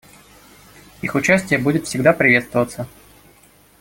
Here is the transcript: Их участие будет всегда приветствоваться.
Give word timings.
Их 1.03 1.13
участие 1.13 1.59
будет 1.59 1.85
всегда 1.85 2.11
приветствоваться. 2.11 2.87